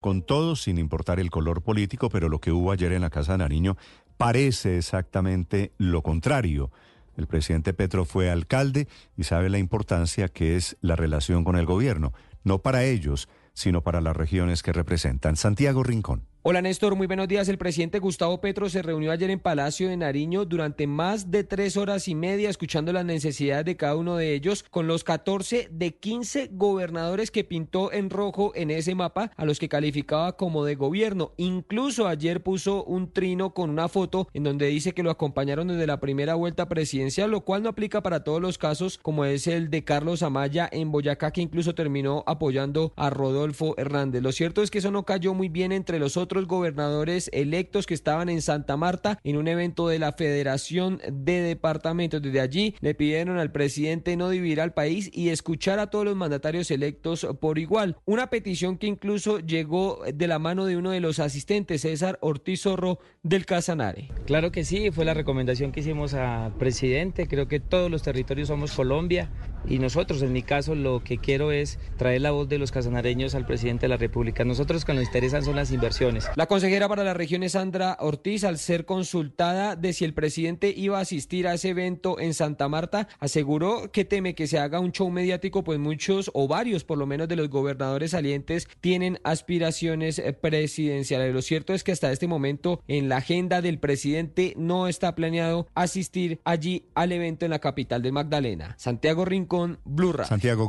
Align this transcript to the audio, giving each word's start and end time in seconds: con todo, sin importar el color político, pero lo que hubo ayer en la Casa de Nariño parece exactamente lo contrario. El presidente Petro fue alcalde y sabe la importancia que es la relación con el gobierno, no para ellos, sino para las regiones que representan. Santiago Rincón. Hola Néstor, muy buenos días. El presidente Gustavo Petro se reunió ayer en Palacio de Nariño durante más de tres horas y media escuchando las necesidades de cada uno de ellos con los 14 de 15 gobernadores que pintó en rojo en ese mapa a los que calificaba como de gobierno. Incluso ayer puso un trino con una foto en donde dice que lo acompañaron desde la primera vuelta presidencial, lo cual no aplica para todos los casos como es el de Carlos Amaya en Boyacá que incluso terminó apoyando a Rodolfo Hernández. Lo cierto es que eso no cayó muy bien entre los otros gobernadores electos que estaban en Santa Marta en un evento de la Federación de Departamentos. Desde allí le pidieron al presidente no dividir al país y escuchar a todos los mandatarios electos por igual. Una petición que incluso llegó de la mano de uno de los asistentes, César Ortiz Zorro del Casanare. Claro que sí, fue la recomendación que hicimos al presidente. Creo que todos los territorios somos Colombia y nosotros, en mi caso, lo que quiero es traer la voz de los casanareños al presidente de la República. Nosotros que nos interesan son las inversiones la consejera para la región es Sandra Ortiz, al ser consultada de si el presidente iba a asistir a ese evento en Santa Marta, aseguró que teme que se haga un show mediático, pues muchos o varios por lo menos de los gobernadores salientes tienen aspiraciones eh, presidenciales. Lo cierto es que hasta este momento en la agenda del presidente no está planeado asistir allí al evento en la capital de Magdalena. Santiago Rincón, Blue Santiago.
con 0.00 0.22
todo, 0.22 0.56
sin 0.56 0.78
importar 0.78 1.18
el 1.18 1.30
color 1.30 1.62
político, 1.62 2.08
pero 2.08 2.28
lo 2.28 2.40
que 2.40 2.52
hubo 2.52 2.70
ayer 2.70 2.92
en 2.92 3.02
la 3.02 3.10
Casa 3.10 3.32
de 3.32 3.38
Nariño 3.38 3.76
parece 4.16 4.78
exactamente 4.78 5.72
lo 5.78 6.02
contrario. 6.02 6.70
El 7.16 7.26
presidente 7.26 7.74
Petro 7.74 8.04
fue 8.04 8.30
alcalde 8.30 8.86
y 9.16 9.24
sabe 9.24 9.50
la 9.50 9.58
importancia 9.58 10.28
que 10.28 10.56
es 10.56 10.76
la 10.80 10.94
relación 10.94 11.42
con 11.42 11.56
el 11.56 11.66
gobierno, 11.66 12.12
no 12.44 12.60
para 12.60 12.84
ellos, 12.84 13.28
sino 13.54 13.82
para 13.82 14.00
las 14.00 14.16
regiones 14.16 14.62
que 14.62 14.72
representan. 14.72 15.34
Santiago 15.34 15.82
Rincón. 15.82 16.22
Hola 16.42 16.62
Néstor, 16.62 16.94
muy 16.94 17.08
buenos 17.08 17.26
días. 17.26 17.48
El 17.48 17.58
presidente 17.58 17.98
Gustavo 17.98 18.40
Petro 18.40 18.70
se 18.70 18.80
reunió 18.80 19.10
ayer 19.10 19.28
en 19.28 19.40
Palacio 19.40 19.88
de 19.88 19.96
Nariño 19.96 20.44
durante 20.44 20.86
más 20.86 21.32
de 21.32 21.42
tres 21.42 21.76
horas 21.76 22.06
y 22.06 22.14
media 22.14 22.48
escuchando 22.48 22.92
las 22.92 23.04
necesidades 23.04 23.64
de 23.64 23.76
cada 23.76 23.96
uno 23.96 24.16
de 24.16 24.34
ellos 24.34 24.64
con 24.70 24.86
los 24.86 25.02
14 25.02 25.68
de 25.68 25.96
15 25.96 26.50
gobernadores 26.52 27.32
que 27.32 27.42
pintó 27.42 27.92
en 27.92 28.08
rojo 28.08 28.52
en 28.54 28.70
ese 28.70 28.94
mapa 28.94 29.32
a 29.36 29.44
los 29.44 29.58
que 29.58 29.68
calificaba 29.68 30.36
como 30.36 30.64
de 30.64 30.76
gobierno. 30.76 31.32
Incluso 31.38 32.06
ayer 32.06 32.40
puso 32.40 32.84
un 32.84 33.12
trino 33.12 33.52
con 33.52 33.68
una 33.68 33.88
foto 33.88 34.28
en 34.32 34.44
donde 34.44 34.66
dice 34.68 34.92
que 34.92 35.02
lo 35.02 35.10
acompañaron 35.10 35.66
desde 35.66 35.88
la 35.88 35.98
primera 35.98 36.36
vuelta 36.36 36.68
presidencial, 36.68 37.32
lo 37.32 37.40
cual 37.40 37.64
no 37.64 37.68
aplica 37.68 38.00
para 38.04 38.22
todos 38.22 38.40
los 38.40 38.58
casos 38.58 38.96
como 39.02 39.24
es 39.24 39.48
el 39.48 39.70
de 39.70 39.82
Carlos 39.82 40.22
Amaya 40.22 40.68
en 40.70 40.92
Boyacá 40.92 41.32
que 41.32 41.42
incluso 41.42 41.74
terminó 41.74 42.22
apoyando 42.28 42.92
a 42.94 43.10
Rodolfo 43.10 43.74
Hernández. 43.76 44.22
Lo 44.22 44.30
cierto 44.30 44.62
es 44.62 44.70
que 44.70 44.78
eso 44.78 44.92
no 44.92 45.02
cayó 45.02 45.34
muy 45.34 45.48
bien 45.48 45.72
entre 45.72 45.98
los 45.98 46.16
otros 46.16 46.37
gobernadores 46.46 47.30
electos 47.32 47.86
que 47.86 47.94
estaban 47.94 48.28
en 48.28 48.42
Santa 48.42 48.76
Marta 48.76 49.18
en 49.24 49.36
un 49.36 49.48
evento 49.48 49.88
de 49.88 49.98
la 49.98 50.12
Federación 50.12 51.00
de 51.10 51.40
Departamentos. 51.42 52.22
Desde 52.22 52.40
allí 52.40 52.74
le 52.80 52.94
pidieron 52.94 53.38
al 53.38 53.52
presidente 53.52 54.16
no 54.16 54.30
dividir 54.30 54.60
al 54.60 54.74
país 54.74 55.10
y 55.12 55.30
escuchar 55.30 55.78
a 55.78 55.88
todos 55.88 56.04
los 56.04 56.16
mandatarios 56.16 56.70
electos 56.70 57.26
por 57.40 57.58
igual. 57.58 57.96
Una 58.04 58.30
petición 58.30 58.78
que 58.78 58.86
incluso 58.86 59.38
llegó 59.40 60.00
de 60.12 60.26
la 60.26 60.38
mano 60.38 60.64
de 60.64 60.76
uno 60.76 60.90
de 60.90 61.00
los 61.00 61.18
asistentes, 61.18 61.82
César 61.82 62.18
Ortiz 62.20 62.62
Zorro 62.62 62.98
del 63.22 63.46
Casanare. 63.46 64.08
Claro 64.26 64.52
que 64.52 64.64
sí, 64.64 64.90
fue 64.90 65.04
la 65.04 65.14
recomendación 65.14 65.72
que 65.72 65.80
hicimos 65.80 66.14
al 66.14 66.54
presidente. 66.54 67.26
Creo 67.26 67.48
que 67.48 67.60
todos 67.60 67.90
los 67.90 68.02
territorios 68.02 68.48
somos 68.48 68.72
Colombia 68.72 69.30
y 69.66 69.78
nosotros, 69.78 70.22
en 70.22 70.32
mi 70.32 70.42
caso, 70.42 70.74
lo 70.74 71.02
que 71.02 71.18
quiero 71.18 71.52
es 71.52 71.78
traer 71.96 72.22
la 72.22 72.30
voz 72.30 72.48
de 72.48 72.58
los 72.58 72.72
casanareños 72.72 73.34
al 73.34 73.46
presidente 73.46 73.82
de 73.82 73.88
la 73.88 73.96
República. 73.96 74.44
Nosotros 74.44 74.84
que 74.84 74.94
nos 74.94 75.04
interesan 75.04 75.44
son 75.44 75.56
las 75.56 75.72
inversiones 75.72 75.88
la 76.36 76.46
consejera 76.46 76.88
para 76.88 77.04
la 77.04 77.14
región 77.14 77.42
es 77.42 77.52
Sandra 77.52 77.96
Ortiz, 78.00 78.44
al 78.44 78.58
ser 78.58 78.84
consultada 78.84 79.74
de 79.74 79.92
si 79.92 80.04
el 80.04 80.14
presidente 80.14 80.72
iba 80.76 80.98
a 80.98 81.02
asistir 81.02 81.48
a 81.48 81.54
ese 81.54 81.70
evento 81.70 82.20
en 82.20 82.34
Santa 82.34 82.68
Marta, 82.68 83.08
aseguró 83.18 83.90
que 83.90 84.04
teme 84.04 84.34
que 84.34 84.46
se 84.46 84.58
haga 84.58 84.80
un 84.80 84.92
show 84.92 85.10
mediático, 85.10 85.64
pues 85.64 85.78
muchos 85.78 86.30
o 86.34 86.46
varios 86.46 86.84
por 86.84 86.98
lo 86.98 87.06
menos 87.06 87.26
de 87.26 87.36
los 87.36 87.48
gobernadores 87.48 88.12
salientes 88.12 88.68
tienen 88.80 89.18
aspiraciones 89.24 90.18
eh, 90.18 90.32
presidenciales. 90.32 91.34
Lo 91.34 91.42
cierto 91.42 91.74
es 91.74 91.84
que 91.84 91.92
hasta 91.92 92.12
este 92.12 92.28
momento 92.28 92.80
en 92.86 93.08
la 93.08 93.16
agenda 93.16 93.60
del 93.60 93.78
presidente 93.78 94.54
no 94.56 94.88
está 94.88 95.14
planeado 95.14 95.66
asistir 95.74 96.40
allí 96.44 96.84
al 96.94 97.12
evento 97.12 97.44
en 97.44 97.50
la 97.50 97.58
capital 97.58 98.02
de 98.02 98.12
Magdalena. 98.12 98.74
Santiago 98.78 99.24
Rincón, 99.24 99.47
Blue 99.84 100.12
Santiago. 100.24 100.68